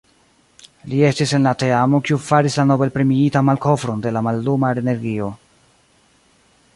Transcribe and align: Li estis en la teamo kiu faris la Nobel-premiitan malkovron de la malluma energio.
Li 0.93 1.01
estis 1.09 1.33
en 1.37 1.43
la 1.47 1.51
teamo 1.63 1.99
kiu 2.07 2.17
faris 2.29 2.57
la 2.61 2.65
Nobel-premiitan 2.69 3.47
malkovron 3.51 4.03
de 4.07 4.15
la 4.17 4.27
malluma 4.29 4.75
energio. 4.83 5.31